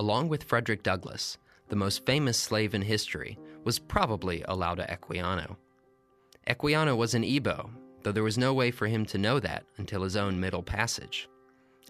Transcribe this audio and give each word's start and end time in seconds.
Along 0.00 0.30
with 0.30 0.44
Frederick 0.44 0.82
Douglass, 0.82 1.36
the 1.68 1.76
most 1.76 2.06
famous 2.06 2.38
slave 2.38 2.72
in 2.74 2.80
history 2.80 3.38
was 3.64 3.78
probably 3.78 4.40
Olaudah 4.48 4.88
Equiano. 4.88 5.58
Equiano 6.46 6.96
was 6.96 7.12
an 7.12 7.22
Igbo, 7.22 7.68
though 8.02 8.10
there 8.10 8.22
was 8.22 8.38
no 8.38 8.54
way 8.54 8.70
for 8.70 8.86
him 8.86 9.04
to 9.04 9.18
know 9.18 9.38
that 9.40 9.66
until 9.76 10.02
his 10.02 10.16
own 10.16 10.40
Middle 10.40 10.62
Passage. 10.62 11.28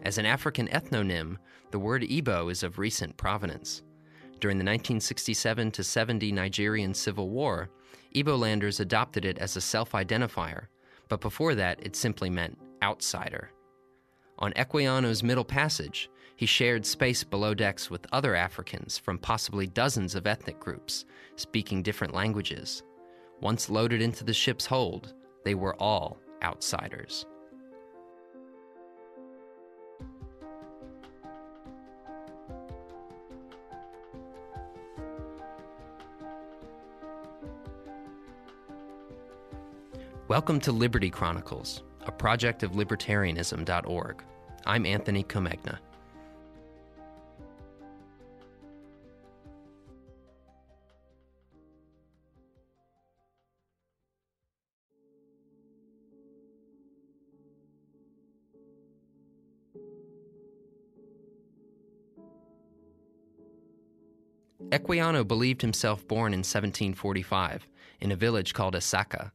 As 0.03 0.19
an 0.19 0.27
African 0.27 0.67
ethnonym, 0.71 1.37
the 1.71 1.79
word 1.79 2.03
Igbo 2.03 2.51
is 2.51 2.65
of 2.65 2.81
recent 2.81 3.17
provenance. 3.17 3.85
During 4.41 4.59
the 4.59 4.65
1967 4.65 5.73
70 5.75 6.33
Nigerian 6.33 6.95
Civil 6.95 7.29
War, 7.29 7.71
Igbolanders 8.13 8.81
adopted 8.81 9.25
it 9.25 9.39
as 9.39 9.55
a 9.55 9.61
self 9.61 9.93
identifier, 9.93 10.67
but 11.09 11.21
before 11.21 11.55
that 11.55 11.79
it 11.81 11.95
simply 11.95 12.29
meant 12.29 12.59
outsider. 12.83 13.53
On 14.41 14.53
Equiano's 14.55 15.23
Middle 15.23 15.45
Passage, 15.45 16.11
he 16.41 16.47
shared 16.47 16.87
space 16.87 17.23
below 17.23 17.53
decks 17.53 17.91
with 17.91 18.07
other 18.13 18.35
Africans 18.35 18.97
from 18.97 19.19
possibly 19.19 19.67
dozens 19.67 20.15
of 20.15 20.27
ethnic 20.27 20.59
groups, 20.59 21.05
speaking 21.37 21.83
different 21.83 22.15
languages. 22.15 22.83
Once 23.43 23.69
loaded 23.69 24.01
into 24.01 24.25
the 24.25 24.33
ship's 24.33 24.65
hold, 24.65 25.13
they 25.45 25.55
were 25.55 25.75
all 25.75 26.19
outsiders. 26.43 27.27
Welcome 40.27 40.59
to 40.61 40.73
Liberty 40.73 41.11
Chronicles, 41.11 41.83
a 42.07 42.11
project 42.11 42.63
of 42.63 42.73
libertarianism.org. 42.73 44.25
I'm 44.65 44.87
Anthony 44.87 45.25
Comegna. 45.25 45.79
Equiano 64.71 65.27
believed 65.27 65.63
himself 65.63 66.07
born 66.07 66.33
in 66.33 66.41
1745 66.41 67.67
in 68.01 68.13
a 68.13 68.17
village 68.17 68.55
called 68.55 68.75
Essaka. 68.75 69.33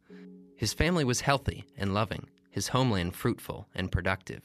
His 0.56 0.74
family 0.74 1.04
was 1.04 1.20
healthy 1.22 1.66
and 1.78 1.94
loving, 1.94 2.30
his 2.52 2.70
homeland 2.70 3.16
fruitful 3.16 3.68
and 3.76 3.92
productive. 3.92 4.42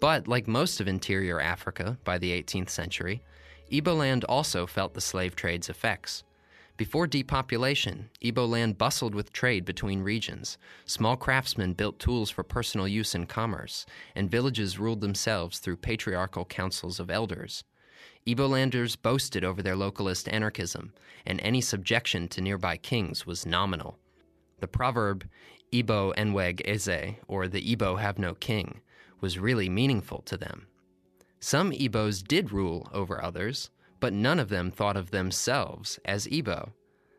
But, 0.00 0.26
like 0.26 0.48
most 0.48 0.80
of 0.80 0.88
interior 0.88 1.40
Africa 1.40 1.98
by 2.02 2.18
the 2.18 2.32
18th 2.32 2.70
century, 2.70 3.22
Igbo 3.70 3.96
land 3.96 4.24
also 4.24 4.66
felt 4.66 4.94
the 4.94 5.00
slave 5.00 5.36
trade's 5.36 5.68
effects. 5.68 6.24
Before 6.76 7.06
depopulation, 7.06 8.10
Igbo 8.20 8.48
land 8.48 8.76
bustled 8.76 9.14
with 9.14 9.32
trade 9.32 9.64
between 9.64 10.02
regions. 10.02 10.58
Small 10.84 11.16
craftsmen 11.16 11.74
built 11.74 12.00
tools 12.00 12.28
for 12.30 12.42
personal 12.42 12.88
use 12.88 13.14
and 13.14 13.28
commerce, 13.28 13.86
and 14.16 14.28
villages 14.28 14.80
ruled 14.80 15.00
themselves 15.00 15.60
through 15.60 15.76
patriarchal 15.76 16.44
councils 16.44 16.98
of 16.98 17.08
elders. 17.08 17.62
Igbolanders 18.26 18.96
boasted 19.00 19.44
over 19.44 19.62
their 19.62 19.76
localist 19.76 20.32
anarchism, 20.32 20.92
and 21.26 21.40
any 21.40 21.60
subjection 21.60 22.26
to 22.28 22.40
nearby 22.40 22.76
kings 22.78 23.26
was 23.26 23.44
nominal. 23.44 23.98
The 24.60 24.68
proverb, 24.68 25.28
Igbo 25.72 26.14
enweg 26.14 26.62
eze, 26.64 27.16
or 27.28 27.48
the 27.48 27.76
Igbo 27.76 28.00
have 28.00 28.18
no 28.18 28.34
king, 28.34 28.80
was 29.20 29.38
really 29.38 29.68
meaningful 29.68 30.22
to 30.22 30.36
them. 30.36 30.68
Some 31.38 31.72
Igbos 31.72 32.26
did 32.26 32.50
rule 32.52 32.88
over 32.92 33.22
others, 33.22 33.70
but 34.00 34.14
none 34.14 34.38
of 34.38 34.48
them 34.48 34.70
thought 34.70 34.96
of 34.96 35.10
themselves 35.10 35.98
as 36.04 36.26
Igbo. 36.26 36.72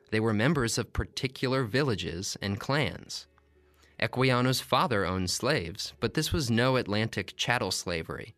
They 0.09 0.19
were 0.19 0.33
members 0.33 0.77
of 0.77 0.93
particular 0.93 1.63
villages 1.63 2.37
and 2.41 2.59
clans. 2.59 3.27
Equiano's 3.99 4.59
father 4.59 5.05
owned 5.05 5.29
slaves, 5.29 5.93
but 5.99 6.15
this 6.15 6.33
was 6.33 6.49
no 6.49 6.75
Atlantic 6.75 7.33
chattel 7.37 7.71
slavery. 7.71 8.35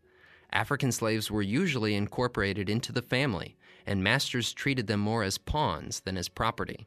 African 0.52 0.92
slaves 0.92 1.30
were 1.30 1.42
usually 1.42 1.94
incorporated 1.94 2.70
into 2.70 2.92
the 2.92 3.02
family, 3.02 3.56
and 3.86 4.02
masters 4.02 4.52
treated 4.52 4.86
them 4.86 5.00
more 5.00 5.22
as 5.22 5.38
pawns 5.38 6.00
than 6.00 6.16
as 6.16 6.28
property. 6.28 6.86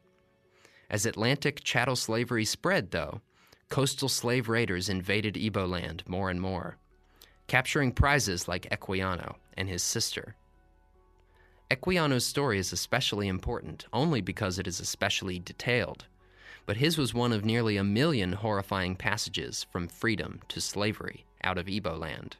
As 0.90 1.06
Atlantic 1.06 1.62
chattel 1.62 1.96
slavery 1.96 2.44
spread, 2.44 2.90
though, 2.90 3.20
coastal 3.68 4.08
slave 4.08 4.48
raiders 4.48 4.88
invaded 4.88 5.34
Igbo 5.34 5.68
land 5.68 6.02
more 6.06 6.28
and 6.28 6.40
more, 6.40 6.76
capturing 7.46 7.92
prizes 7.92 8.46
like 8.46 8.68
Equiano 8.70 9.36
and 9.56 9.68
his 9.68 9.82
sister. 9.82 10.36
Equiano's 11.70 12.26
story 12.26 12.58
is 12.58 12.72
especially 12.72 13.28
important 13.28 13.86
only 13.92 14.20
because 14.20 14.58
it 14.58 14.66
is 14.66 14.78
especially 14.78 15.38
detailed, 15.38 16.04
but 16.66 16.76
his 16.76 16.98
was 16.98 17.14
one 17.14 17.32
of 17.32 17.44
nearly 17.46 17.78
a 17.78 17.84
million 17.84 18.32
horrifying 18.34 18.94
passages 18.94 19.66
from 19.72 19.88
freedom 19.88 20.40
to 20.48 20.60
slavery 20.60 21.24
out 21.42 21.56
of 21.56 21.66
Igbo 21.66 21.98
land. 21.98 22.36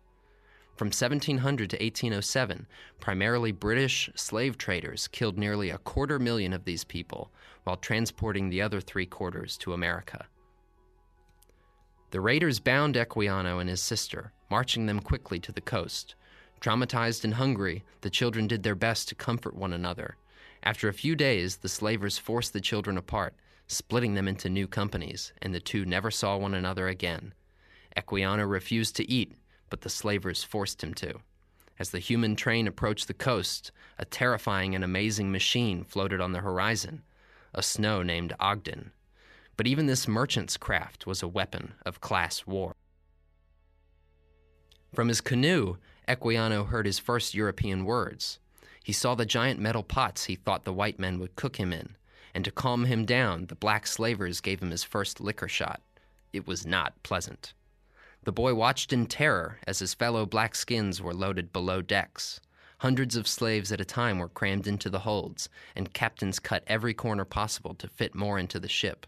From 0.83 0.89
1700 0.89 1.71
to 1.71 1.77
1807, 1.77 2.67
primarily 2.99 3.53
British 3.53 4.11
slave 4.17 4.59
traders 4.59 5.07
killed 5.07 5.39
nearly 5.39 5.71
a 5.71 5.79
quarter 5.79 6.19
million 6.19 6.53
of 6.53 6.65
these 6.65 6.83
people 6.83 7.31
while 7.63 7.77
transporting 7.77 8.49
the 8.49 8.63
other 8.63 8.81
three 8.81 9.07
quarters 9.07 9.57
to 9.59 9.75
America. 9.75 10.27
The 12.11 12.21
raiders 12.21 12.59
bound 12.59 12.97
Equiano 12.97 13.61
and 13.61 13.71
his 13.71 13.81
sister, 13.81 14.33
marching 14.51 14.87
them 14.87 14.99
quickly 14.99 15.39
to 15.39 15.53
the 15.53 15.61
coast. 15.61 16.17
Traumatized 16.61 17.23
and 17.23 17.35
hungry, 17.35 17.85
the 18.01 18.11
children 18.11 18.49
did 18.49 18.65
their 18.65 18.75
best 18.75 19.09
to 19.11 19.15
comfort 19.15 19.55
one 19.55 19.73
another. 19.73 20.17
After 20.65 20.89
a 20.89 20.93
few 20.93 21.15
days, 21.15 21.59
the 21.59 21.69
slavers 21.69 22.19
forced 22.19 22.53
the 22.53 22.61
children 22.61 22.99
apart, 22.99 23.37
splitting 23.69 24.15
them 24.15 24.27
into 24.27 24.49
new 24.49 24.67
companies, 24.67 25.33
and 25.43 25.55
the 25.55 25.61
two 25.61 25.85
never 25.85 26.11
saw 26.11 26.37
one 26.37 26.55
another 26.55 26.89
again. 26.89 27.35
Equiano 27.97 28.51
refused 28.51 28.97
to 28.97 29.09
eat 29.09 29.37
but 29.73 29.81
the 29.81 29.89
slavers 29.89 30.45
forced 30.45 30.85
him 30.85 30.93
to. 30.93 31.15
As 31.79 31.89
the 31.89 31.99
human 31.99 32.37
train 32.37 32.69
approached 32.69 33.09
the 33.09 33.15
coast, 33.15 33.73
a 33.99 34.05
terrifying 34.05 34.75
and 34.75 34.85
amazing 34.85 35.33
machine 35.33 35.83
floated 35.83 36.21
on 36.21 36.33
the 36.33 36.41
horizon, 36.41 37.01
a 37.55 37.63
snow 37.63 38.03
named 38.03 38.35
Ogden. 38.39 38.93
But 39.57 39.67
even 39.67 39.87
this 39.87 40.07
merchant's 40.07 40.59
craft 40.59 41.07
was 41.07 41.23
a 41.23 41.27
weapon 41.27 41.73
of 41.87 42.03
class 42.03 42.47
war. 42.47 42.75
From 44.93 45.09
his 45.09 45.23
canoe, 45.23 45.79
Equiano 46.07 46.67
heard 46.67 46.85
his 46.85 46.99
first 46.99 47.33
European 47.33 47.87
words. 47.87 48.41
He 48.85 48.93
saw 48.93 49.15
the 49.15 49.25
giant 49.25 49.59
metal 49.59 49.83
pots 49.83 50.25
he 50.25 50.35
thought 50.35 50.65
the 50.65 50.75
white 50.75 50.99
men 50.99 51.19
would 51.19 51.35
cook 51.35 51.57
him 51.57 51.73
in, 51.73 51.97
and 52.35 52.45
to 52.45 52.51
calm 52.51 52.85
him 52.85 53.07
down, 53.07 53.47
the 53.47 53.55
black 53.55 53.87
slavers 53.87 54.43
gave 54.43 54.61
him 54.61 54.71
his 54.71 54.85
first 54.85 55.19
liquor 55.19 55.49
shot. 55.49 55.81
It 56.31 56.47
was 56.47 56.67
not 56.67 57.03
pleasant. 57.03 57.55
The 58.25 58.33
boy 58.33 58.55
watched 58.55 58.93
in 58.93 59.07
terror 59.07 59.59
as 59.67 59.81
his 59.81 59.95
fellow 59.95 60.27
black 60.27 60.55
skins 60.55 61.03
were 61.03 61.15
loaded 61.15 61.53
below 61.53 61.83
decks. 61.83 62.41
Hundreds 62.79 63.17
of 63.17 63.27
slaves 63.27 63.73
at 63.73 63.81
a 63.81 63.85
time 63.85 64.19
were 64.19 64.29
crammed 64.29 64.67
into 64.67 64.91
the 64.91 65.01
holds, 65.01 65.49
and 65.75 65.93
captains 65.93 66.39
cut 66.39 66.65
every 66.67 66.95
corner 66.95 67.25
possible 67.25 67.75
to 67.75 67.89
fit 67.89 68.15
more 68.15 68.39
into 68.39 68.61
the 68.61 68.69
ship. 68.69 69.07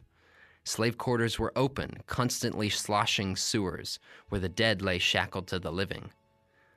Slave 0.64 0.97
quarters 0.97 1.38
were 1.38 1.53
open, 1.54 1.98
constantly 2.06 2.70
sloshing 2.70 3.36
sewers, 3.36 3.98
where 4.30 4.41
the 4.41 4.48
dead 4.48 4.80
lay 4.80 4.98
shackled 4.98 5.47
to 5.48 5.58
the 5.58 5.72
living. 5.72 6.10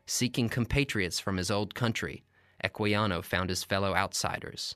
Seeking 0.06 0.50
compatriots 0.50 1.20
from 1.20 1.38
his 1.38 1.50
old 1.50 1.74
country, 1.74 2.24
Equiano 2.64 3.24
found 3.24 3.50
his 3.50 3.64
fellow 3.64 3.96
outsiders. 3.96 4.76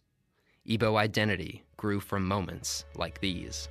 Igbo 0.67 0.95
identity 0.95 1.63
grew 1.77 1.99
from 1.99 2.27
moments 2.27 2.85
like 2.95 3.19
these. 3.19 3.67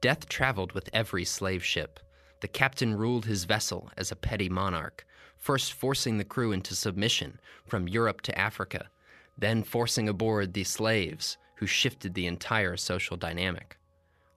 Death 0.00 0.28
traveled 0.28 0.72
with 0.72 0.88
every 0.92 1.24
slave 1.24 1.64
ship. 1.64 1.98
The 2.40 2.48
captain 2.48 2.96
ruled 2.96 3.24
his 3.24 3.44
vessel 3.44 3.90
as 3.96 4.12
a 4.12 4.16
petty 4.16 4.48
monarch, 4.48 5.04
first 5.36 5.72
forcing 5.72 6.18
the 6.18 6.24
crew 6.24 6.52
into 6.52 6.76
submission 6.76 7.40
from 7.66 7.88
Europe 7.88 8.20
to 8.22 8.38
Africa, 8.38 8.90
then 9.36 9.64
forcing 9.64 10.08
aboard 10.08 10.52
the 10.52 10.62
slaves, 10.62 11.36
who 11.56 11.66
shifted 11.66 12.14
the 12.14 12.26
entire 12.26 12.76
social 12.76 13.16
dynamic. 13.16 13.76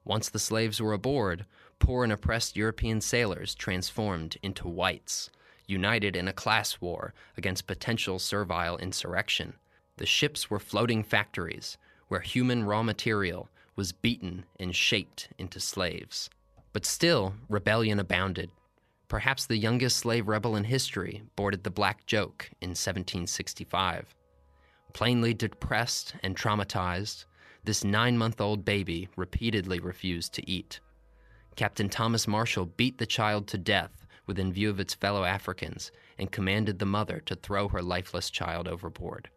Once 0.04 0.30
the 0.30 0.40
slaves 0.40 0.82
were 0.82 0.94
aboard, 0.94 1.46
poor 1.78 2.04
and 2.04 2.12
oppressed 2.12 2.58
European 2.58 3.00
sailors 3.00 3.54
transformed 3.54 4.38
into 4.42 4.68
whites, 4.68 5.30
united 5.68 6.16
in 6.16 6.28
a 6.28 6.34
class 6.34 6.82
war 6.82 7.14
against 7.38 7.68
potential 7.68 8.18
servile 8.18 8.78
insurrection. 8.78 9.54
The 9.98 10.08
ships 10.08 10.50
were 10.50 10.60
floating 10.60 11.04
factories 11.04 11.78
where 12.08 12.22
human 12.22 12.64
raw 12.64 12.82
material 12.82 13.50
was 13.76 13.92
beaten 13.92 14.46
and 14.60 14.76
shaped 14.76 15.30
into 15.38 15.60
slaves. 15.60 16.30
But 16.74 16.86
still, 16.86 17.36
rebellion 17.50 18.00
abounded. 18.00 18.50
perhaps 19.12 19.46
the 19.46 19.58
youngest 19.58 19.98
slave 19.98 20.30
rebel 20.30 20.56
in 20.56 20.64
history, 20.64 21.22
boarded 21.36 21.66
the 21.66 21.70
Black 21.70 22.06
Joke 22.06 22.50
in 22.62 22.70
1765. 22.70 24.16
Plainly 24.94 25.34
depressed 25.34 26.16
and 26.24 26.34
traumatized, 26.34 27.26
this 27.66 27.84
nine 27.84 28.18
month 28.18 28.40
old 28.40 28.64
baby 28.64 29.10
repeatedly 29.18 29.82
refused 29.82 30.34
to 30.36 30.50
eat. 30.50 30.80
Captain 31.58 31.90
Thomas 31.90 32.26
Marshall 32.26 32.68
beat 32.78 33.00
the 33.00 33.06
child 33.06 33.48
to 33.50 33.58
death 33.58 34.06
within 34.28 34.54
view 34.54 34.70
of 34.70 34.80
its 34.80 34.94
fellow 34.94 35.26
Africans 35.26 35.92
and 36.18 36.32
commanded 36.32 36.80
the 36.80 36.86
mother 36.86 37.20
to 37.26 37.36
throw 37.36 37.68
her 37.68 37.82
lifeless 37.82 38.30
child 38.30 38.66
overboard. 38.66 39.30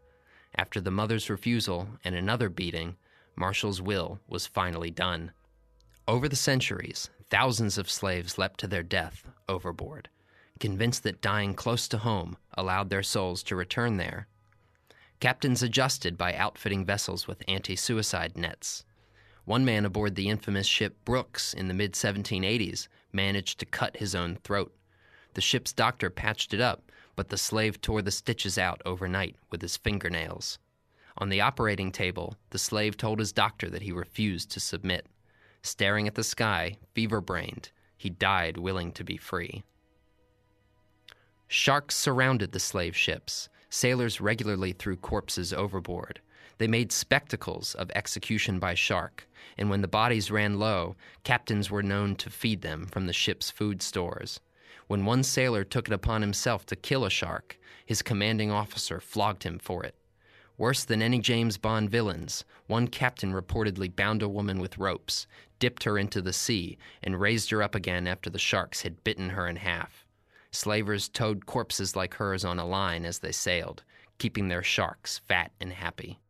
After 0.54 0.81
the 0.81 0.92
mother's 0.92 1.28
refusal 1.28 1.88
and 2.04 2.14
another 2.14 2.48
beating, 2.48 2.94
Marshall's 3.36 3.82
will 3.82 4.20
was 4.28 4.46
finally 4.46 4.90
done. 4.90 5.32
Over 6.06 6.28
the 6.28 6.36
centuries, 6.36 7.10
thousands 7.31 7.78
of 7.78 7.90
slaves 7.90 8.38
leapt 8.38 8.60
to 8.60 8.66
their 8.66 8.82
death 8.82 9.26
overboard, 9.48 10.08
convinced 10.60 11.02
that 11.02 11.22
dying 11.22 11.54
close 11.54 11.88
to 11.88 11.98
home 11.98 12.36
allowed 12.52 12.90
their 12.90 13.02
souls 13.02 13.42
to 13.44 13.56
return 13.56 13.96
there. 13.96 14.28
Captains 15.20 15.62
adjusted 15.62 16.19
by 16.19 16.34
outfitting 16.34 16.84
vessels 16.84 17.26
with 17.26 17.42
anti 17.48 17.76
suicide 17.76 18.36
nets. 18.36 18.84
One 19.44 19.64
man 19.64 19.84
aboard 19.84 20.14
the 20.14 20.28
infamous 20.28 20.66
ship 20.66 20.96
Brookes 21.04 21.54
in 21.54 21.69
the 21.69 21.75
mid 21.75 21.92
1780s 21.94 22.88
managed 23.12 23.58
to 23.60 23.66
cut 23.66 23.96
his 23.96 24.14
own 24.14 24.36
throat. 24.36 24.75
The 25.34 25.40
ship's 25.40 25.72
doctor 25.72 26.10
patched 26.10 26.54
it 26.54 26.60
up, 26.60 26.90
but 27.16 27.28
the 27.28 27.38
slave 27.38 27.81
tore 27.81 28.02
the 28.02 28.10
stitches 28.10 28.58
out 28.58 28.81
overnight 28.84 29.36
with 29.50 29.62
his 29.62 29.76
fingernails. 29.76 30.58
On 31.19 31.28
the 31.28 31.40
operating 31.40 31.93
table, 31.93 32.37
the 32.50 32.58
slave 32.58 32.96
told 32.96 33.19
his 33.19 33.32
doctor 33.32 33.70
that 33.70 33.82
he 33.82 33.93
refused 33.93 34.50
to 34.50 34.61
submit. 34.61 35.06
Staring 35.62 36.08
at 36.08 36.14
the 36.14 36.25
sky, 36.25 36.76
fever 36.93 37.20
brained, 37.20 37.70
he 37.96 38.11
died 38.11 38.58
willing 38.58 38.93
to 38.93 39.05
be 39.05 39.16
free. 39.16 39.62
Sharks 41.46 41.96
surrounded 41.96 42.52
the 42.52 42.61
slave 42.61 42.96
ships. 42.96 43.49
Sailors 43.70 44.20
regularly 44.20 44.72
threw 44.72 44.96
corpses 44.96 45.52
overboard. 45.52 46.20
They 46.58 46.66
made 46.66 46.93
spectacles 46.93 47.75
of 47.75 47.90
execution 47.94 48.58
by 48.58 48.75
shark, 48.75 49.28
and 49.56 49.70
when 49.70 49.81
the 49.81 49.88
bodies 49.88 50.31
ran 50.31 50.58
low, 50.58 50.96
captains 51.22 51.70
were 51.70 51.82
known 51.82 52.17
to 52.17 52.31
feed 52.31 52.62
them 52.62 52.87
from 52.87 53.06
the 53.06 53.12
ship's 53.12 53.50
food 53.50 53.82
stores. 53.82 54.40
When 54.87 55.05
one 55.05 55.22
sailor 55.22 55.64
took 55.64 55.88
it 55.88 55.94
upon 55.94 56.20
himself 56.20 56.67
to 56.67 56.76
kill 56.76 57.05
a 57.05 57.10
shark, 57.10 57.58
his 57.87 58.02
commanding 58.02 58.50
officer 58.50 59.00
flogged 59.00 59.44
him 59.44 59.58
for 59.58 59.84
it. 59.84 59.94
Worse 60.56 60.84
than 60.84 61.02
any 61.02 61.18
James 61.18 61.58
Bond 61.58 61.90
villains, 61.90 62.44
one 62.68 62.86
captain 62.86 63.32
reportedly 63.32 63.94
bound 63.94 64.22
a 64.22 64.28
woman 64.28 64.60
with 64.60 64.78
ropes, 64.78 65.26
dipped 65.58 65.82
her 65.84 65.98
into 65.98 66.22
the 66.22 66.32
sea, 66.32 66.78
and 67.02 67.20
raised 67.20 67.50
her 67.50 67.62
up 67.62 67.74
again 67.74 68.06
after 68.06 68.30
the 68.30 68.38
sharks 68.38 68.82
had 68.82 69.02
bitten 69.02 69.30
her 69.30 69.48
in 69.48 69.56
half. 69.56 70.06
Slavers 70.52 71.08
towed 71.08 71.46
corpses 71.46 71.96
like 71.96 72.14
hers 72.14 72.44
on 72.44 72.60
a 72.60 72.66
line 72.66 73.04
as 73.04 73.18
they 73.18 73.32
sailed, 73.32 73.82
keeping 74.18 74.46
their 74.46 74.62
sharks 74.62 75.18
fat 75.26 75.50
and 75.60 75.72
happy. 75.72 76.20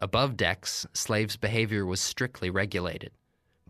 Above 0.00 0.36
decks, 0.36 0.84
slaves' 0.92 1.36
behavior 1.36 1.86
was 1.86 2.00
strictly 2.00 2.50
regulated. 2.50 3.12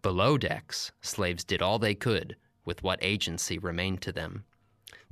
Below 0.01 0.39
decks, 0.39 0.91
slaves 1.03 1.45
did 1.45 1.61
all 1.61 1.79
they 1.79 1.95
could 1.95 2.37
with 2.65 2.83
what 2.83 2.99
agency 3.03 3.59
remained 3.59 4.01
to 4.01 4.13
them. 4.13 4.45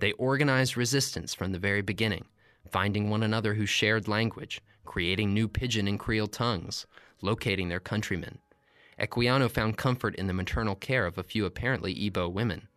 They 0.00 0.12
organized 0.12 0.79
resistance 0.79 1.35
from 1.35 1.52
the 1.52 1.58
very 1.58 1.82
beginning, 1.82 2.25
finding 2.70 3.11
one 3.11 3.23
another 3.23 3.52
who 3.52 3.67
shared 3.67 4.08
language, 4.08 4.62
creating 4.87 5.35
new 5.35 5.47
pidgin 5.47 5.87
and 5.87 6.00
creole 6.00 6.26
tongues, 6.26 6.87
locating 7.20 7.69
their 7.69 7.81
countrymen. 7.81 8.38
Equiano 8.99 9.50
found 9.50 9.76
comfort 9.76 10.14
in 10.14 10.26
the 10.26 10.32
maternal 10.32 10.75
care 10.75 11.05
of 11.05 11.19
a 11.19 11.23
few 11.23 11.44
apparently 11.44 11.94
Igbo 11.94 12.32
women. 12.32 12.69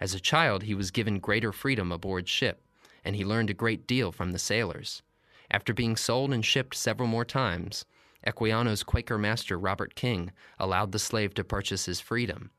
As 0.00 0.12
a 0.12 0.20
child, 0.20 0.64
he 0.64 0.74
was 0.74 0.90
given 0.90 1.18
greater 1.18 1.50
freedom 1.50 1.90
aboard 1.90 2.28
ship, 2.28 2.60
and 3.02 3.16
he 3.16 3.24
learned 3.24 3.48
a 3.48 3.54
great 3.54 3.86
deal 3.86 4.12
from 4.12 4.32
the 4.32 4.38
sailors. 4.38 5.02
After 5.50 5.72
being 5.72 5.96
sold 5.96 6.30
and 6.34 6.44
shipped 6.44 6.74
several 6.74 7.08
more 7.08 7.24
times, 7.24 7.86
Equiano's 8.26 8.82
Quaker 8.82 9.16
master 9.16 9.58
Robert 9.58 9.94
King 9.94 10.30
allowed 10.58 10.92
the 10.92 10.98
slave 10.98 11.32
to 11.34 11.44
purchase 11.44 11.86
his 11.86 12.00
freedom. 12.00 12.50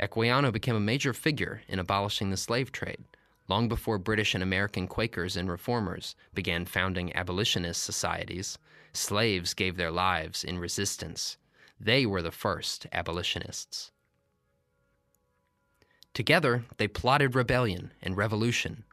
Equiano 0.00 0.52
became 0.52 0.76
a 0.76 0.80
major 0.80 1.12
figure 1.12 1.62
in 1.66 1.80
abolishing 1.80 2.30
the 2.30 2.36
slave 2.36 2.70
trade, 2.70 3.02
long 3.50 3.68
before 3.68 3.98
British 3.98 4.32
and 4.32 4.42
American 4.42 4.86
Quakers 4.86 5.36
and 5.36 5.50
reformers 5.50 6.14
began 6.32 6.64
founding 6.64 7.14
abolitionist 7.16 7.82
societies. 7.82 8.56
Slaves 8.92 9.54
gave 9.54 9.76
their 9.76 9.90
lives 9.90 10.44
in 10.44 10.60
resistance. 10.60 11.36
They 11.78 12.06
were 12.06 12.22
the 12.22 12.30
first 12.30 12.86
abolitionists. 12.92 13.90
Together, 16.14 16.64
they 16.76 16.86
plotted 16.86 17.34
rebellion 17.34 17.92
and 18.00 18.16
revolution. 18.16 18.84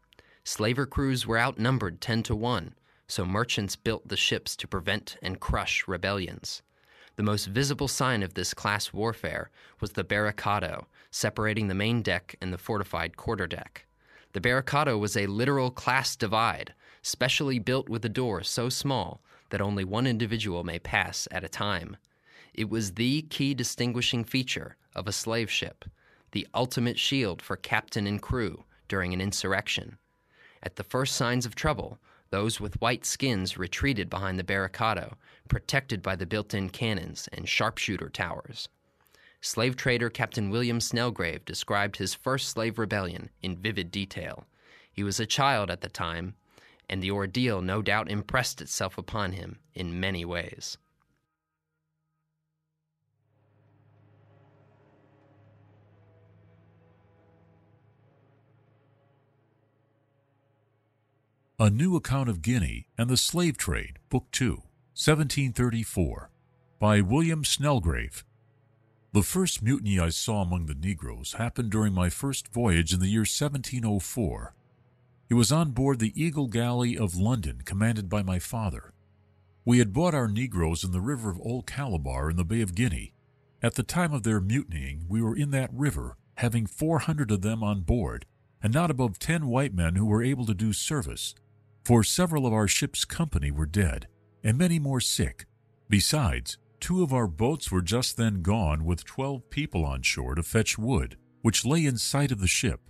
Slaver 0.43 0.87
crews 0.87 1.27
were 1.27 1.39
outnumbered 1.39 2.01
10 2.01 2.23
to 2.23 2.35
1, 2.35 2.73
so 3.07 3.25
merchants 3.25 3.75
built 3.75 4.07
the 4.07 4.17
ships 4.17 4.55
to 4.55 4.67
prevent 4.67 5.17
and 5.21 5.39
crush 5.39 5.87
rebellions. 5.87 6.63
The 7.15 7.23
most 7.23 7.45
visible 7.47 7.87
sign 7.87 8.23
of 8.23 8.33
this 8.33 8.53
class 8.53 8.93
warfare 8.93 9.49
was 9.79 9.91
the 9.91 10.03
barricado, 10.03 10.85
separating 11.11 11.67
the 11.67 11.75
main 11.75 12.01
deck 12.01 12.35
and 12.41 12.51
the 12.51 12.57
fortified 12.57 13.17
quarterdeck. 13.17 13.86
The 14.37 14.49
barricado 14.49 14.99
was 14.99 15.17
a 15.17 15.25
literal 15.25 15.71
class 15.71 16.15
divide, 16.15 16.75
specially 17.01 17.57
built 17.57 17.89
with 17.89 18.05
a 18.05 18.07
door 18.07 18.43
so 18.43 18.69
small 18.69 19.23
that 19.49 19.61
only 19.61 19.83
one 19.83 20.05
individual 20.05 20.63
may 20.63 20.77
pass 20.77 21.27
at 21.31 21.43
a 21.43 21.49
time. 21.49 21.97
It 22.53 22.69
was 22.69 22.91
the 22.91 23.23
key 23.23 23.55
distinguishing 23.55 24.23
feature 24.23 24.77
of 24.93 25.07
a 25.07 25.11
slave 25.11 25.49
ship, 25.49 25.85
the 26.33 26.47
ultimate 26.53 26.99
shield 26.99 27.41
for 27.41 27.55
captain 27.55 28.05
and 28.05 28.21
crew 28.21 28.65
during 28.87 29.11
an 29.11 29.21
insurrection. 29.21 29.97
At 30.61 30.75
the 30.75 30.83
first 30.83 31.15
signs 31.15 31.47
of 31.47 31.55
trouble, 31.55 31.97
those 32.29 32.59
with 32.59 32.79
white 32.79 33.07
skins 33.07 33.57
retreated 33.57 34.07
behind 34.07 34.37
the 34.37 34.43
barricado, 34.43 35.15
protected 35.49 36.03
by 36.03 36.15
the 36.15 36.27
built 36.27 36.53
in 36.53 36.69
cannons 36.69 37.27
and 37.33 37.49
sharpshooter 37.49 38.09
towers. 38.09 38.69
Slave 39.41 39.75
trader 39.75 40.09
Captain 40.09 40.49
William 40.49 40.79
Snelgrave 40.79 41.45
described 41.45 41.97
his 41.97 42.13
first 42.13 42.49
slave 42.49 42.79
rebellion 42.79 43.29
in 43.41 43.57
vivid 43.57 43.91
detail. 43.91 44.45
He 44.91 45.03
was 45.03 45.19
a 45.19 45.25
child 45.25 45.69
at 45.69 45.81
the 45.81 45.89
time, 45.89 46.35
and 46.89 47.03
the 47.03 47.11
ordeal 47.11 47.61
no 47.61 47.81
doubt 47.81 48.09
impressed 48.09 48.61
itself 48.61 48.97
upon 48.97 49.33
him 49.33 49.59
in 49.75 49.99
many 49.99 50.25
ways. 50.25 50.77
A 61.59 61.71
New 61.71 61.95
Account 61.95 62.29
of 62.29 62.43
Guinea 62.43 62.87
and 62.99 63.09
the 63.09 63.17
Slave 63.17 63.57
Trade, 63.57 63.97
Book 64.09 64.25
2, 64.31 64.49
1734, 64.93 66.29
by 66.79 67.01
William 67.01 67.43
Snelgrave. 67.43 68.23
The 69.13 69.23
first 69.23 69.63
mutiny 69.63 69.99
I 69.99 70.09
saw 70.09 70.41
among 70.41 70.65
the 70.65 70.75
Negroes 70.75 71.33
happened 71.33 71.71
during 71.71 71.93
my 71.93 72.09
first 72.09 72.49
voyage 72.49 72.93
in 72.93 72.99
the 72.99 73.07
year 73.07 73.21
1704. 73.21 74.53
It 75.29 75.33
was 75.33 75.51
on 75.51 75.71
board 75.71 75.99
the 75.99 76.21
Eagle 76.21 76.47
Galley 76.47 76.97
of 76.97 77.15
London, 77.15 77.61
commanded 77.65 78.09
by 78.09 78.21
my 78.21 78.39
father. 78.39 78.93
We 79.65 79.79
had 79.79 79.93
bought 79.93 80.13
our 80.13 80.27
Negroes 80.27 80.83
in 80.83 80.91
the 80.91 81.01
river 81.01 81.29
of 81.29 81.39
Old 81.41 81.65
Calabar 81.65 82.29
in 82.29 82.35
the 82.37 82.45
Bay 82.45 82.61
of 82.61 82.75
Guinea. 82.75 83.13
At 83.61 83.75
the 83.75 83.83
time 83.83 84.13
of 84.13 84.23
their 84.23 84.39
mutinying, 84.39 85.05
we 85.09 85.21
were 85.21 85.35
in 85.35 85.51
that 85.51 85.73
river, 85.73 86.17
having 86.35 86.67
400 86.67 87.31
of 87.31 87.41
them 87.41 87.63
on 87.63 87.81
board, 87.81 88.25
and 88.61 88.73
not 88.73 88.91
above 88.91 89.19
10 89.19 89.47
white 89.47 89.73
men 89.73 89.95
who 89.95 90.05
were 90.05 90.23
able 90.23 90.45
to 90.45 90.53
do 90.53 90.73
service 90.73 91.33
for 91.87 92.03
several 92.03 92.45
of 92.45 92.51
our 92.51 92.67
ship's 92.67 93.05
company 93.05 93.49
were 93.49 93.65
dead, 93.65 94.09
and 94.43 94.57
many 94.57 94.77
more 94.77 94.99
sick. 94.99 95.45
Besides, 95.87 96.57
two 96.79 97.03
of 97.03 97.13
our 97.13 97.27
boats 97.27 97.71
were 97.71 97.81
just 97.81 98.17
then 98.17 98.41
gone 98.41 98.85
with 98.85 99.05
twelve 99.05 99.49
people 99.49 99.85
on 99.85 100.01
shore 100.01 100.35
to 100.35 100.43
fetch 100.43 100.77
wood, 100.77 101.17
which 101.41 101.65
lay 101.65 101.85
in 101.85 101.97
sight 101.97 102.31
of 102.31 102.39
the 102.39 102.47
ship. 102.47 102.81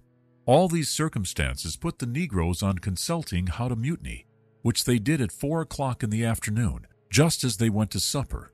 All 0.45 0.67
these 0.67 0.89
circumstances 0.89 1.75
put 1.75 1.99
the 1.99 2.05
Negroes 2.05 2.63
on 2.63 2.79
consulting 2.79 3.47
how 3.47 3.67
to 3.67 3.75
mutiny, 3.75 4.25
which 4.61 4.85
they 4.85 4.99
did 4.99 5.21
at 5.21 5.31
four 5.31 5.61
o'clock 5.61 6.03
in 6.03 6.09
the 6.09 6.23
afternoon, 6.23 6.87
just 7.09 7.43
as 7.43 7.57
they 7.57 7.69
went 7.69 7.91
to 7.91 7.99
supper. 7.99 8.51